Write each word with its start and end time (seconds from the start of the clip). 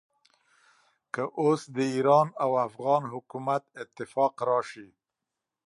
که 1.13 1.23
اوس 1.41 1.61
د 1.75 1.77
ایران 1.93 2.27
او 2.43 2.51
افغان 2.67 3.03
حکومت 3.13 3.63
اتفاق 3.83 4.33
راشي. 4.49 4.87